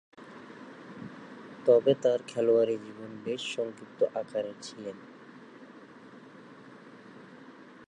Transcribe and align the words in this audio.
তবে, 1.65 1.93
তার 2.01 2.19
খেলোয়াড়ী 2.27 2.75
জীবন 2.77 3.11
বেশ 3.23 3.41
সংক্ষিপ্ত 3.55 3.99
আকারের 4.15 4.57
ছিলেন। 4.61 4.97